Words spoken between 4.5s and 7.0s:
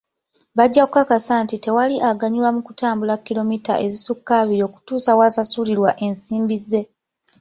okutuuka w'asasulirwa ensimbi ze.